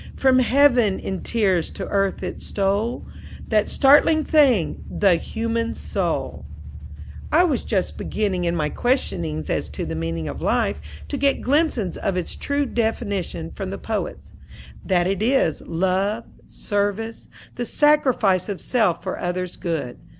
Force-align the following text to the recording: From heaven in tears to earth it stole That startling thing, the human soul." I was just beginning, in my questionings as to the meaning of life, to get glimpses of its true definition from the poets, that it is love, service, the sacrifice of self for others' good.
From 0.15 0.39
heaven 0.39 0.97
in 0.97 1.21
tears 1.21 1.69
to 1.69 1.85
earth 1.85 2.23
it 2.23 2.41
stole 2.41 3.05
That 3.49 3.69
startling 3.69 4.23
thing, 4.23 4.83
the 4.89 5.13
human 5.13 5.75
soul." 5.75 6.47
I 7.31 7.43
was 7.43 7.63
just 7.63 7.99
beginning, 7.99 8.45
in 8.45 8.55
my 8.55 8.69
questionings 8.69 9.47
as 9.47 9.69
to 9.69 9.85
the 9.85 9.93
meaning 9.93 10.27
of 10.27 10.41
life, 10.41 10.81
to 11.09 11.17
get 11.17 11.39
glimpses 11.41 11.97
of 11.97 12.17
its 12.17 12.35
true 12.35 12.65
definition 12.65 13.51
from 13.51 13.69
the 13.69 13.77
poets, 13.77 14.33
that 14.83 15.05
it 15.05 15.21
is 15.21 15.61
love, 15.67 16.23
service, 16.47 17.27
the 17.53 17.65
sacrifice 17.65 18.49
of 18.49 18.59
self 18.59 19.03
for 19.03 19.19
others' 19.19 19.55
good. 19.55 19.99